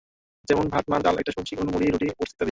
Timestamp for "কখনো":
1.55-1.71